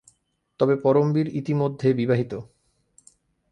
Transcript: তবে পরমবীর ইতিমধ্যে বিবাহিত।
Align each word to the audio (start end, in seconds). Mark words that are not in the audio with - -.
তবে 0.59 0.75
পরমবীর 0.75 1.27
ইতিমধ্যে 1.35 1.87
বিবাহিত। 1.93 2.33